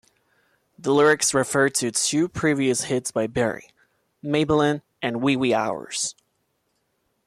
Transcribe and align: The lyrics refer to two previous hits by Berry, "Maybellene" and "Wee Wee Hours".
The 0.79 0.95
lyrics 0.95 1.31
refer 1.31 1.69
to 1.69 1.91
two 1.91 2.27
previous 2.27 2.85
hits 2.85 3.11
by 3.11 3.27
Berry, 3.27 3.69
"Maybellene" 4.23 4.81
and 4.99 5.21
"Wee 5.21 5.35
Wee 5.37 5.53
Hours". 5.53 6.15